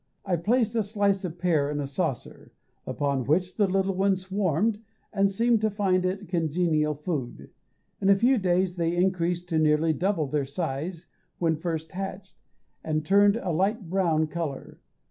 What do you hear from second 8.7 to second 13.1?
they increased to nearly double their size when first hatched, and